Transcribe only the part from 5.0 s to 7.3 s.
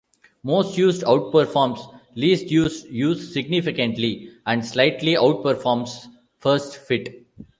outperforms First Fit.